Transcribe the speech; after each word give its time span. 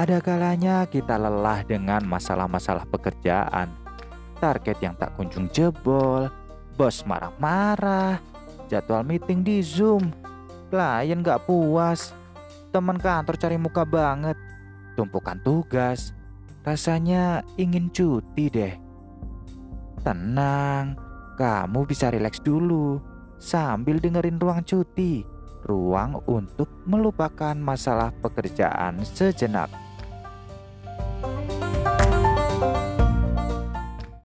Ada 0.00 0.16
kalanya 0.24 0.88
kita 0.88 1.20
lelah 1.20 1.60
dengan 1.60 2.00
masalah-masalah 2.08 2.88
pekerjaan, 2.88 3.68
target 4.40 4.80
yang 4.80 4.96
tak 4.96 5.12
kunjung 5.12 5.52
jebol, 5.52 6.24
bos 6.72 7.04
marah-marah, 7.04 8.16
jadwal 8.72 9.04
meeting 9.04 9.44
di 9.44 9.60
Zoom, 9.60 10.08
klien 10.72 11.20
gak 11.20 11.44
puas, 11.44 12.16
teman 12.72 12.96
kantor 12.96 13.36
cari 13.36 13.60
muka 13.60 13.84
banget, 13.84 14.40
tumpukan 14.96 15.36
tugas, 15.44 16.16
rasanya 16.64 17.44
ingin 17.60 17.92
cuti 17.92 18.48
deh. 18.48 18.74
Tenang, 20.00 20.96
kamu 21.36 21.84
bisa 21.84 22.08
rileks 22.08 22.40
dulu 22.40 23.04
sambil 23.36 24.00
dengerin 24.00 24.40
ruang 24.40 24.64
cuti, 24.64 25.28
ruang 25.68 26.24
untuk 26.24 26.72
melupakan 26.88 27.52
masalah 27.52 28.16
pekerjaan 28.24 29.04
sejenak. 29.04 29.89